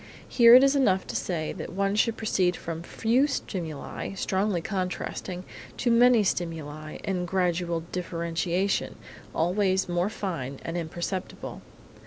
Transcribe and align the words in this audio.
Here 0.27 0.55
it 0.55 0.63
is 0.63 0.75
enough 0.75 1.05
to 1.05 1.15
say 1.15 1.53
that 1.53 1.73
one 1.73 1.93
should 1.93 2.17
proceed 2.17 2.55
from 2.55 2.81
few 2.81 3.27
stimuli 3.27 4.15
strongly 4.15 4.59
contrasting, 4.59 5.43
to 5.77 5.91
many 5.91 6.23
stimuli 6.23 6.97
in 7.03 7.25
gradual 7.27 7.81
differentiation 7.91 8.95
always 9.35 9.87
more 9.87 10.09
fine 10.09 10.59
and 10.65 10.75
imperceptible. 10.75 11.61